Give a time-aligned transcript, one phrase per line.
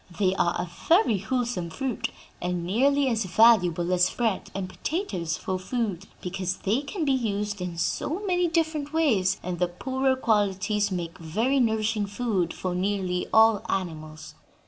[0.19, 2.09] They are a very wholesome fruit
[2.41, 7.61] and nearly as valuable as bread and potatoes for food, because they can be used
[7.61, 13.27] in so many different ways, and the poorer qualities make very nourishing food for nearly
[13.31, 14.33] all animals."